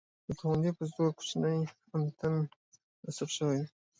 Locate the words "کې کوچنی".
1.09-1.55